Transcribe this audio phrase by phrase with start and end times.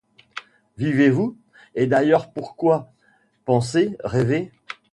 [0.77, 1.37] Vivez-vous?
[1.75, 2.91] et d’ailleurs, pourquoi?
[3.45, 4.51] pensez, rêvez